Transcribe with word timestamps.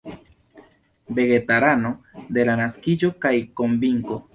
Vegetarano 1.19 1.93
de 2.39 2.49
la 2.51 2.59
naskiĝo 2.65 3.15
kaj 3.27 3.39
konvinko. 3.63 4.25